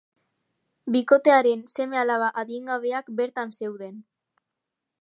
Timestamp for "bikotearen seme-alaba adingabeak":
0.95-3.13